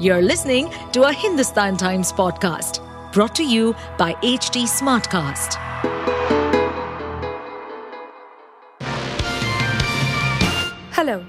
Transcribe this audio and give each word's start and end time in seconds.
You're 0.00 0.22
listening 0.22 0.72
to 0.92 1.02
a 1.08 1.12
Hindustan 1.12 1.76
Times 1.76 2.12
podcast 2.12 2.78
brought 3.12 3.34
to 3.34 3.44
you 3.44 3.74
by 3.96 4.12
HT 4.22 4.62
Smartcast. 4.68 5.56
Hello, 10.92 11.26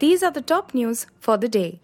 these 0.00 0.22
are 0.22 0.30
the 0.30 0.42
top 0.42 0.74
news 0.74 1.06
for 1.18 1.38
the 1.38 1.48
day. 1.48 1.80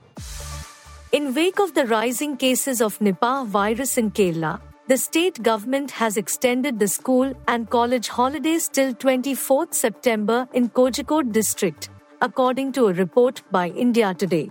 In 1.10 1.34
wake 1.34 1.58
of 1.58 1.72
the 1.72 1.86
rising 1.86 2.36
cases 2.36 2.82
of 2.82 2.98
Nipah 2.98 3.46
virus 3.46 3.96
in 3.96 4.10
Kerala, 4.10 4.60
the 4.88 4.98
state 4.98 5.42
government 5.42 5.90
has 5.90 6.18
extended 6.18 6.78
the 6.78 6.88
school 6.88 7.32
and 7.48 7.70
college 7.70 8.08
holidays 8.08 8.68
till 8.68 8.92
24th 8.92 9.72
September 9.72 10.46
in 10.52 10.68
Kozhikode 10.68 11.32
district, 11.32 11.88
according 12.20 12.72
to 12.72 12.88
a 12.88 12.92
report 12.92 13.40
by 13.50 13.70
India 13.70 14.12
Today. 14.12 14.50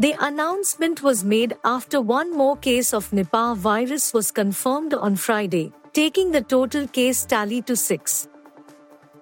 The 0.00 0.14
announcement 0.20 1.02
was 1.02 1.24
made 1.24 1.56
after 1.64 2.00
one 2.00 2.32
more 2.32 2.56
case 2.56 2.94
of 2.94 3.10
Nipah 3.10 3.56
virus 3.56 4.14
was 4.14 4.30
confirmed 4.30 4.94
on 4.94 5.16
Friday, 5.16 5.72
taking 5.92 6.30
the 6.30 6.40
total 6.40 6.86
case 6.86 7.24
tally 7.24 7.62
to 7.62 7.74
six. 7.74 8.28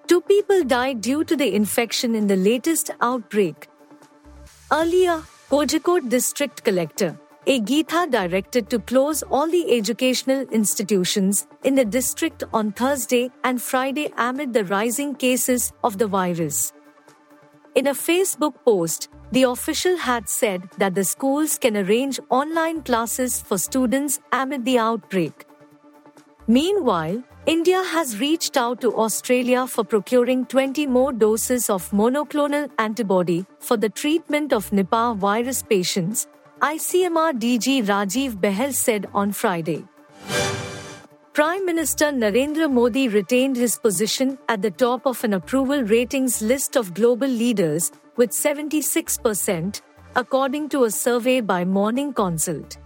Two 0.05 0.21
people 0.21 0.63
died 0.63 1.01
due 1.01 1.23
to 1.23 1.35
the 1.35 1.55
infection 1.55 2.13
in 2.13 2.27
the 2.27 2.35
latest 2.35 2.91
outbreak. 3.01 3.67
Earlier, 4.71 5.23
Kozhikode 5.49 6.09
District 6.09 6.63
Collector 6.63 7.17
A. 7.47 7.59
Geetha 7.59 8.05
directed 8.11 8.69
to 8.69 8.77
close 8.77 9.23
all 9.23 9.47
the 9.47 9.75
educational 9.75 10.41
institutions 10.49 11.47
in 11.63 11.73
the 11.73 11.85
district 11.85 12.43
on 12.53 12.71
Thursday 12.71 13.31
and 13.43 13.59
Friday 13.59 14.13
amid 14.15 14.53
the 14.53 14.65
rising 14.65 15.15
cases 15.15 15.73
of 15.83 15.97
the 15.97 16.05
virus. 16.05 16.71
In 17.77 17.85
a 17.85 17.93
Facebook 17.93 18.55
post, 18.65 19.07
the 19.31 19.43
official 19.43 19.97
had 19.97 20.27
said 20.27 20.63
that 20.79 20.95
the 20.95 21.03
schools 21.03 21.59
can 21.59 21.77
arrange 21.77 22.19
online 22.31 22.81
classes 22.81 23.39
for 23.39 23.59
students 23.59 24.19
amid 24.31 24.65
the 24.65 24.79
outbreak. 24.79 25.45
Meanwhile, 26.47 27.21
India 27.45 27.83
has 27.83 28.19
reached 28.19 28.57
out 28.57 28.81
to 28.81 28.95
Australia 28.95 29.67
for 29.67 29.83
procuring 29.83 30.47
20 30.47 30.87
more 30.87 31.13
doses 31.13 31.69
of 31.69 31.91
monoclonal 31.91 32.67
antibody 32.79 33.45
for 33.59 33.77
the 33.77 33.89
treatment 33.89 34.53
of 34.53 34.71
Nipah 34.71 35.15
virus 35.15 35.61
patients, 35.61 36.27
ICMR 36.61 37.33
DG 37.33 37.85
Rajiv 37.85 38.41
Bahl 38.41 38.71
said 38.71 39.05
on 39.13 39.31
Friday. 39.31 39.85
Prime 41.37 41.67
Minister 41.67 42.05
Narendra 42.05 42.67
Modi 42.67 43.07
retained 43.09 43.57
his 43.57 43.77
position 43.77 44.39
at 44.49 44.59
the 44.63 44.71
top 44.71 45.05
of 45.05 45.23
an 45.23 45.35
approval 45.35 45.83
ratings 45.83 46.41
list 46.41 46.75
of 46.75 46.95
global 46.95 47.27
leaders 47.27 47.91
with 48.15 48.31
76%, 48.31 49.81
according 50.15 50.67
to 50.69 50.85
a 50.85 50.89
survey 50.89 51.39
by 51.41 51.63
Morning 51.63 52.11
Consult. 52.11 52.77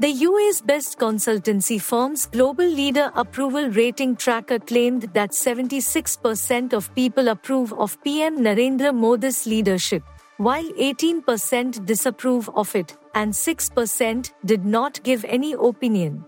The 0.00 0.10
US-based 0.10 0.98
consultancy 0.98 1.80
firm's 1.80 2.26
global 2.26 2.66
leader 2.66 3.12
approval 3.14 3.68
rating 3.68 4.16
tracker 4.16 4.58
claimed 4.58 5.02
that 5.14 5.30
76% 5.30 6.72
of 6.72 6.92
people 6.96 7.28
approve 7.28 7.72
of 7.74 7.96
PM 8.02 8.38
Narendra 8.38 8.92
Modi's 8.92 9.46
leadership, 9.46 10.02
while 10.38 10.68
18% 10.72 11.86
disapprove 11.86 12.50
of 12.56 12.74
it 12.74 12.96
and 13.14 13.32
6% 13.32 14.32
did 14.44 14.64
not 14.64 15.00
give 15.04 15.24
any 15.28 15.52
opinion. 15.52 16.24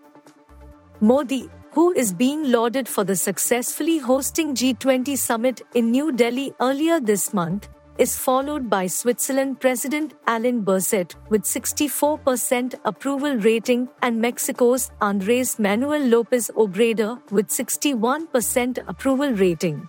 Modi, 1.03 1.49
who 1.73 1.93
is 1.93 2.13
being 2.13 2.51
lauded 2.53 2.87
for 2.87 3.05
the 3.05 3.17
successfully 3.17 3.97
hosting 3.97 4.55
G20 4.55 5.17
summit 5.17 5.63
in 5.75 5.91
New 5.91 6.13
Delhi 6.13 6.53
earlier 6.61 7.01
this 7.01 7.33
month, 7.33 7.71
is 7.97 8.19
followed 8.19 8.69
by 8.69 8.87
Switzerland 8.87 9.61
President 9.61 10.13
Alain 10.27 10.63
Berset 10.63 11.15
with 11.31 11.45
64% 11.45 12.75
approval 12.85 13.37
rating 13.37 13.89
and 14.03 14.21
Mexico's 14.21 14.91
Andres 15.01 15.59
Manuel 15.59 16.07
Lopez 16.07 16.51
Obrador 16.55 17.19
with 17.31 17.49
61% 17.49 18.87
approval 18.87 19.33
rating. 19.33 19.89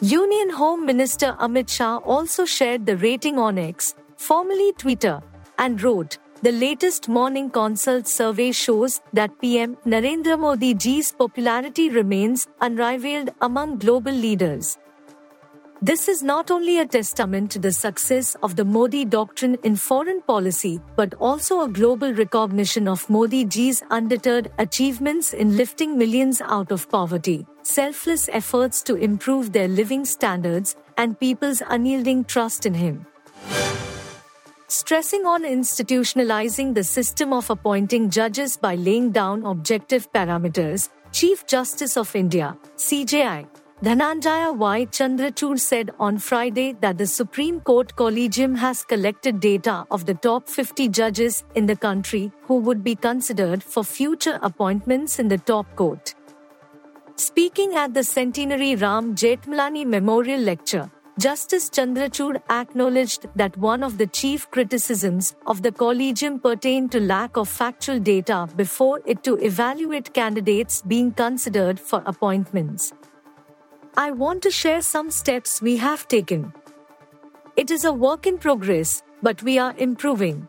Union 0.00 0.50
Home 0.50 0.86
Minister 0.86 1.36
Amit 1.38 1.68
Shah 1.68 1.98
also 1.98 2.46
shared 2.46 2.86
the 2.86 2.96
rating 2.96 3.38
on 3.38 3.58
X, 3.58 3.94
formerly 4.16 4.72
Twitter, 4.72 5.20
and 5.58 5.82
wrote, 5.82 6.16
the 6.40 6.52
latest 6.52 7.08
morning 7.08 7.50
consult 7.50 8.06
survey 8.06 8.52
shows 8.52 9.00
that 9.12 9.40
PM 9.40 9.74
Narendra 9.84 10.38
Modi 10.38 10.72
ji's 10.72 11.10
popularity 11.10 11.90
remains 11.90 12.46
unrivaled 12.60 13.30
among 13.40 13.78
global 13.78 14.12
leaders. 14.12 14.78
This 15.82 16.08
is 16.08 16.22
not 16.22 16.52
only 16.52 16.78
a 16.78 16.86
testament 16.86 17.50
to 17.52 17.58
the 17.58 17.72
success 17.72 18.36
of 18.42 18.54
the 18.54 18.64
Modi 18.64 19.04
doctrine 19.04 19.56
in 19.64 19.74
foreign 19.74 20.22
policy, 20.22 20.80
but 20.94 21.12
also 21.14 21.62
a 21.62 21.68
global 21.68 22.12
recognition 22.14 22.86
of 22.86 23.08
Modi 23.10 23.44
ji's 23.44 23.82
undeterred 23.90 24.50
achievements 24.58 25.32
in 25.32 25.56
lifting 25.56 25.98
millions 25.98 26.40
out 26.40 26.70
of 26.70 26.88
poverty, 26.88 27.46
selfless 27.62 28.28
efforts 28.32 28.82
to 28.84 28.94
improve 28.94 29.52
their 29.52 29.68
living 29.68 30.04
standards, 30.04 30.76
and 30.96 31.18
people's 31.18 31.62
unyielding 31.68 32.24
trust 32.24 32.64
in 32.64 32.74
him. 32.74 33.06
Stressing 34.70 35.24
on 35.24 35.44
institutionalizing 35.44 36.74
the 36.74 36.84
system 36.84 37.32
of 37.32 37.48
appointing 37.48 38.10
judges 38.10 38.58
by 38.58 38.74
laying 38.74 39.10
down 39.10 39.42
objective 39.46 40.12
parameters, 40.12 40.90
Chief 41.10 41.46
Justice 41.46 41.96
of 41.96 42.14
India, 42.14 42.54
CJI, 42.76 43.46
Dhananjaya 43.82 44.54
Y. 44.54 44.84
Chandrachud 44.84 45.58
said 45.58 45.90
on 45.98 46.18
Friday 46.18 46.74
that 46.82 46.98
the 46.98 47.06
Supreme 47.06 47.60
Court 47.62 47.96
Collegium 47.96 48.54
has 48.56 48.84
collected 48.84 49.40
data 49.40 49.86
of 49.90 50.04
the 50.04 50.12
top 50.12 50.46
50 50.50 50.88
judges 50.88 51.44
in 51.54 51.64
the 51.64 51.76
country 51.76 52.30
who 52.42 52.56
would 52.58 52.84
be 52.84 52.94
considered 52.94 53.62
for 53.62 53.82
future 53.82 54.38
appointments 54.42 55.18
in 55.18 55.28
the 55.28 55.38
top 55.38 55.74
court. 55.76 56.14
Speaking 57.16 57.74
at 57.74 57.94
the 57.94 58.04
centenary 58.04 58.76
Ram 58.76 59.14
Jethmalani 59.14 59.86
Memorial 59.86 60.40
Lecture, 60.40 60.90
Justice 61.18 61.68
Chandrachud 61.68 62.40
acknowledged 62.48 63.26
that 63.34 63.56
one 63.56 63.82
of 63.82 63.98
the 63.98 64.06
chief 64.06 64.48
criticisms 64.52 65.34
of 65.48 65.62
the 65.62 65.72
collegium 65.72 66.38
pertained 66.38 66.92
to 66.92 67.00
lack 67.00 67.36
of 67.36 67.48
factual 67.48 67.98
data 67.98 68.48
before 68.54 69.00
it 69.04 69.24
to 69.24 69.34
evaluate 69.44 70.14
candidates 70.14 70.80
being 70.82 71.10
considered 71.10 71.80
for 71.80 72.04
appointments. 72.06 72.92
I 73.96 74.12
want 74.12 74.44
to 74.44 74.50
share 74.52 74.80
some 74.80 75.10
steps 75.10 75.60
we 75.60 75.78
have 75.78 76.06
taken. 76.06 76.52
It 77.56 77.72
is 77.72 77.84
a 77.84 77.92
work 77.92 78.24
in 78.24 78.38
progress, 78.38 79.02
but 79.20 79.42
we 79.42 79.58
are 79.58 79.74
improving. 79.76 80.48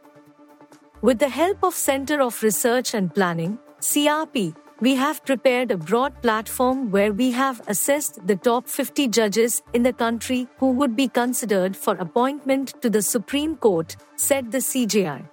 With 1.02 1.18
the 1.18 1.30
help 1.30 1.64
of 1.64 1.74
Center 1.74 2.22
of 2.22 2.44
Research 2.44 2.94
and 2.94 3.12
Planning, 3.12 3.58
CRP, 3.80 4.56
we 4.82 4.96
have 4.96 5.26
prepared 5.26 5.72
a 5.72 5.78
broad 5.78 6.22
platform 6.22 6.90
where 6.90 7.12
we 7.12 7.32
have 7.32 7.62
assessed 7.68 8.26
the 8.26 8.36
top 8.36 8.68
50 8.68 9.10
judges 9.10 9.62
in 9.74 9.84
the 9.84 9.92
country 9.92 10.48
who 10.58 10.72
would 10.72 10.96
be 10.96 11.08
considered 11.08 11.76
for 11.76 11.96
appointment 11.96 12.82
to 12.82 12.90
the 12.90 13.02
Supreme 13.02 13.58
Court, 13.58 13.98
said 14.16 14.52
the 14.52 14.60
CJI. 14.60 15.28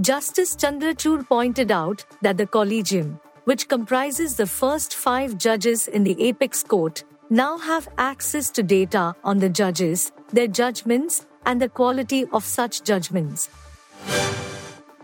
Justice 0.00 0.54
Chandrachud 0.54 1.26
pointed 1.26 1.70
out 1.70 2.04
that 2.20 2.36
the 2.36 2.46
collegium, 2.46 3.18
which 3.44 3.68
comprises 3.68 4.36
the 4.36 4.46
first 4.46 4.94
five 4.94 5.38
judges 5.38 5.88
in 5.88 6.04
the 6.04 6.22
apex 6.22 6.62
court, 6.62 7.04
now 7.30 7.56
have 7.56 7.88
access 7.96 8.50
to 8.50 8.62
data 8.62 9.14
on 9.24 9.38
the 9.38 9.48
judges, 9.48 10.12
their 10.32 10.46
judgments, 10.46 11.26
and 11.46 11.62
the 11.62 11.68
quality 11.68 12.26
of 12.32 12.44
such 12.44 12.82
judgments. 12.82 13.48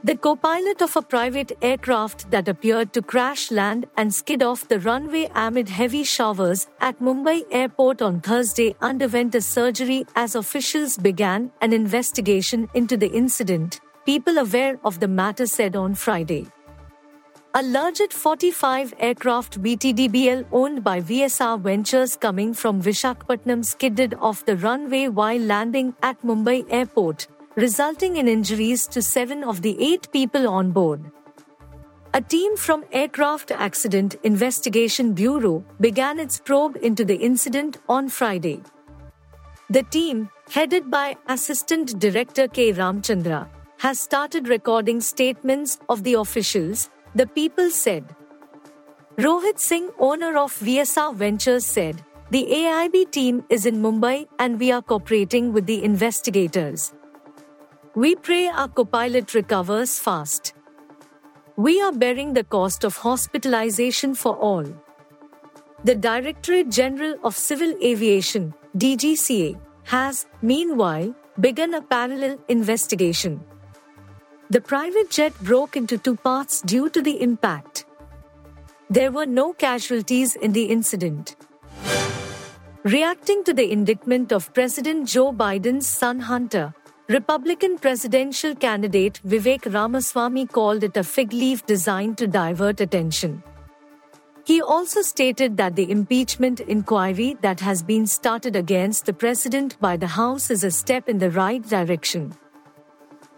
The 0.04 0.16
co 0.16 0.34
pilot 0.34 0.82
of 0.82 0.96
a 0.96 1.00
private 1.00 1.52
aircraft 1.62 2.28
that 2.32 2.48
appeared 2.48 2.92
to 2.92 3.02
crash 3.02 3.52
land 3.52 3.86
and 3.96 4.12
skid 4.12 4.42
off 4.42 4.66
the 4.66 4.80
runway 4.80 5.30
amid 5.32 5.68
heavy 5.68 6.02
showers 6.02 6.66
at 6.80 6.98
Mumbai 6.98 7.44
airport 7.52 8.02
on 8.02 8.20
Thursday 8.20 8.74
underwent 8.80 9.36
a 9.36 9.41
surgery 9.41 10.04
as 10.16 10.34
officials 10.34 10.96
began 10.96 11.52
an 11.60 11.72
investigation 11.72 12.68
into 12.74 12.96
the 12.96 13.12
incident, 13.12 13.80
people 14.04 14.38
aware 14.38 14.77
of 14.84 14.98
the 14.98 15.06
matter 15.06 15.47
said 15.47 15.77
on 15.77 15.94
Friday. 15.94 16.48
A 17.54 17.60
Learjet 17.60 18.12
45 18.12 18.94
aircraft 18.98 19.62
VT-DBL 19.62 20.47
owned 20.50 20.82
by 20.82 21.00
VSR 21.00 21.60
Ventures 21.60 22.16
coming 22.16 22.54
from 22.54 22.82
Vishakhapatnam 22.82 23.65
skidded 23.65 24.15
off 24.15 24.44
the 24.47 24.56
runway 24.56 25.06
while 25.06 25.38
landing 25.38 25.94
at 26.03 26.21
Mumbai 26.22 26.65
airport, 26.71 27.28
resulting 27.57 28.16
in 28.16 28.28
injuries 28.28 28.87
to 28.87 29.03
seven 29.03 29.45
of 29.45 29.63
the 29.63 29.77
eight 29.81 30.10
people 30.13 30.49
on 30.49 30.71
board. 30.71 31.10
A 32.15 32.21
team 32.21 32.57
from 32.57 32.84
Aircraft 32.93 33.51
Accident 33.51 34.16
Investigation 34.22 35.13
Bureau 35.15 35.65
began 35.81 36.19
its 36.19 36.39
probe 36.39 36.77
into 36.83 37.04
the 37.04 37.16
incident 37.16 37.78
on 37.89 38.09
Friday. 38.09 38.63
The 39.71 39.83
team, 39.84 40.28
headed 40.51 40.91
by 40.91 41.16
Assistant 41.28 41.99
Director 41.99 42.49
K. 42.49 42.72
Ramchandra, 42.72 43.49
has 43.78 43.99
started 43.99 44.49
recording 44.49 45.01
statements 45.01 45.78
of 45.89 46.04
the 46.04 46.15
officials, 46.15 46.91
the 47.15 47.27
people 47.27 47.71
said. 47.71 48.15
Rohit 49.16 49.59
Singh, 49.59 49.91
owner 49.99 50.37
of 50.37 50.53
VSR 50.53 51.15
Ventures, 51.15 51.65
said, 51.66 52.03
The 52.31 52.47
AIB 52.47 53.10
team 53.10 53.45
is 53.49 53.66
in 53.66 53.77
Mumbai 53.83 54.27
and 54.39 54.60
we 54.60 54.71
are 54.72 54.83
cooperating 54.83 55.53
with 55.53 55.66
the 55.66 55.83
investigators. 55.83 56.93
We 57.94 58.15
pray 58.15 58.48
our 58.48 58.68
copilot 58.68 59.34
recovers 59.34 59.98
fast. 59.98 60.54
We 61.56 61.83
are 61.83 61.92
bearing 61.92 62.33
the 62.33 62.42
cost 62.42 62.84
of 62.84 62.97
hospitalization 62.97 64.15
for 64.15 64.34
all. 64.34 64.65
The 65.84 65.94
Directorate 65.94 66.71
General 66.71 67.16
of 67.22 67.36
Civil 67.36 67.74
Aviation, 67.84 68.54
DGCA, 68.78 69.60
has, 69.84 70.24
meanwhile, 70.41 71.15
begun 71.39 71.74
a 71.74 71.83
parallel 71.83 72.39
investigation. 72.48 73.44
The 74.48 74.62
private 74.62 75.10
jet 75.10 75.39
broke 75.42 75.77
into 75.77 75.98
two 75.98 76.16
parts 76.16 76.62
due 76.62 76.89
to 76.89 77.03
the 77.03 77.21
impact. 77.21 77.84
There 78.89 79.12
were 79.12 79.27
no 79.27 79.53
casualties 79.53 80.34
in 80.34 80.53
the 80.53 80.65
incident. 80.65 81.36
Reacting 82.84 83.44
to 83.44 83.53
the 83.53 83.71
indictment 83.71 84.33
of 84.33 84.54
President 84.54 85.09
Joe 85.09 85.30
Biden's 85.30 85.86
son 85.86 86.21
Hunter, 86.21 86.74
Republican 87.09 87.78
presidential 87.78 88.54
candidate 88.54 89.21
Vivek 89.27 89.72
Ramaswamy 89.72 90.47
called 90.47 90.84
it 90.84 90.97
a 90.97 91.03
fig 91.03 91.33
leaf 91.33 91.66
designed 91.66 92.16
to 92.19 92.28
divert 92.28 92.81
attention. 92.81 93.43
He 94.45 94.63
also 94.63 95.03
stated 95.03 95.57
that 95.57 95.75
the 95.75 95.91
impeachment 95.91 96.60
inquiry 96.60 97.37
that 97.43 97.59
has 97.59 97.83
been 97.83 98.07
started 98.07 98.54
against 98.54 99.07
the 99.07 99.13
president 99.13 99.78
by 99.81 99.97
the 99.97 100.07
House 100.07 100.51
is 100.51 100.63
a 100.63 100.71
step 100.71 101.09
in 101.09 101.19
the 101.19 101.31
right 101.31 101.63
direction. 101.69 102.34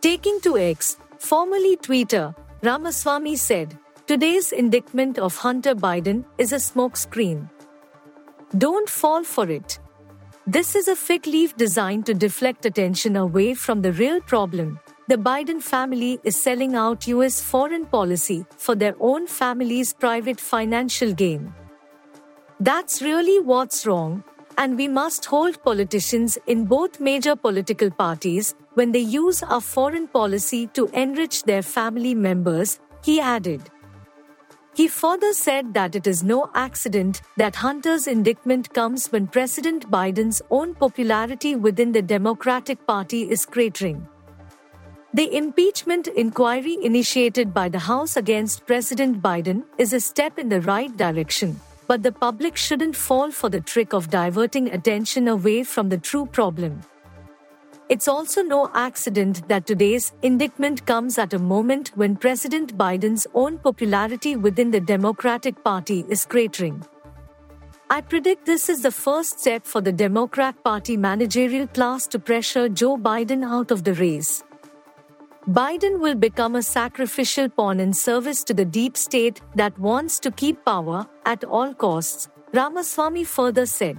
Taking 0.02 0.40
to 0.42 0.58
X, 0.58 0.98
formerly 1.18 1.76
Twitter, 1.76 2.34
Ramaswamy 2.62 3.36
said, 3.36 3.78
Today's 4.06 4.52
indictment 4.52 5.18
of 5.18 5.36
Hunter 5.36 5.74
Biden 5.74 6.26
is 6.36 6.52
a 6.52 6.56
smokescreen. 6.56 7.48
Don't 8.58 8.88
fall 8.88 9.24
for 9.24 9.48
it. 9.48 9.78
This 10.46 10.74
is 10.74 10.88
a 10.88 10.96
fig 10.96 11.26
leaf 11.26 11.56
designed 11.56 12.06
to 12.06 12.14
deflect 12.14 12.66
attention 12.66 13.16
away 13.16 13.54
from 13.54 13.82
the 13.82 13.92
real 13.92 14.20
problem 14.20 14.78
the 15.06 15.16
Biden 15.16 15.62
family 15.62 16.18
is 16.24 16.42
selling 16.42 16.74
out 16.74 17.06
US 17.08 17.38
foreign 17.38 17.84
policy 17.84 18.46
for 18.56 18.74
their 18.74 18.94
own 19.00 19.26
family's 19.26 19.92
private 19.92 20.40
financial 20.40 21.12
gain. 21.12 21.52
That's 22.58 23.02
really 23.02 23.38
what's 23.40 23.86
wrong, 23.86 24.24
and 24.56 24.78
we 24.78 24.88
must 24.88 25.26
hold 25.26 25.62
politicians 25.62 26.38
in 26.46 26.64
both 26.64 27.00
major 27.00 27.36
political 27.36 27.90
parties 27.90 28.54
when 28.72 28.92
they 28.92 29.00
use 29.16 29.42
our 29.42 29.60
foreign 29.60 30.08
policy 30.08 30.68
to 30.68 30.86
enrich 30.94 31.42
their 31.42 31.60
family 31.60 32.14
members, 32.14 32.80
he 33.02 33.20
added. 33.20 33.60
He 34.74 34.88
further 34.88 35.32
said 35.32 35.72
that 35.74 35.94
it 35.94 36.08
is 36.08 36.24
no 36.24 36.50
accident 36.54 37.22
that 37.36 37.54
Hunter's 37.54 38.08
indictment 38.08 38.74
comes 38.74 39.06
when 39.12 39.28
President 39.28 39.88
Biden's 39.88 40.42
own 40.50 40.74
popularity 40.74 41.54
within 41.54 41.92
the 41.92 42.02
Democratic 42.02 42.84
Party 42.84 43.30
is 43.30 43.46
cratering. 43.46 44.08
The 45.14 45.32
impeachment 45.36 46.08
inquiry 46.08 46.76
initiated 46.82 47.54
by 47.54 47.68
the 47.68 47.78
House 47.78 48.16
against 48.16 48.66
President 48.66 49.22
Biden 49.22 49.62
is 49.78 49.92
a 49.92 50.00
step 50.00 50.40
in 50.40 50.48
the 50.48 50.60
right 50.62 50.94
direction, 50.96 51.60
but 51.86 52.02
the 52.02 52.10
public 52.10 52.56
shouldn't 52.56 52.96
fall 52.96 53.30
for 53.30 53.48
the 53.48 53.60
trick 53.60 53.92
of 53.92 54.10
diverting 54.10 54.72
attention 54.72 55.28
away 55.28 55.62
from 55.62 55.88
the 55.88 55.98
true 55.98 56.26
problem. 56.26 56.80
It's 57.90 58.08
also 58.08 58.42
no 58.42 58.70
accident 58.74 59.46
that 59.48 59.66
today's 59.66 60.12
indictment 60.22 60.86
comes 60.86 61.18
at 61.18 61.34
a 61.34 61.38
moment 61.38 61.92
when 61.94 62.16
President 62.16 62.78
Biden's 62.78 63.26
own 63.34 63.58
popularity 63.58 64.36
within 64.36 64.70
the 64.70 64.80
Democratic 64.80 65.62
Party 65.62 66.04
is 66.08 66.24
cratering. 66.24 66.86
I 67.90 68.00
predict 68.00 68.46
this 68.46 68.70
is 68.70 68.80
the 68.80 68.90
first 68.90 69.40
step 69.40 69.66
for 69.66 69.82
the 69.82 69.92
Democrat 69.92 70.64
Party 70.64 70.96
managerial 70.96 71.66
class 71.66 72.06
to 72.08 72.18
pressure 72.18 72.70
Joe 72.70 72.96
Biden 72.96 73.44
out 73.44 73.70
of 73.70 73.84
the 73.84 73.92
race. 73.94 74.42
Biden 75.46 76.00
will 76.00 76.14
become 76.14 76.56
a 76.56 76.62
sacrificial 76.62 77.50
pawn 77.50 77.80
in 77.80 77.92
service 77.92 78.42
to 78.44 78.54
the 78.54 78.64
deep 78.64 78.96
state 78.96 79.42
that 79.56 79.78
wants 79.78 80.18
to 80.20 80.30
keep 80.30 80.64
power 80.64 81.06
at 81.26 81.44
all 81.44 81.74
costs, 81.74 82.28
Ramaswamy 82.54 83.24
further 83.24 83.66
said. 83.66 83.98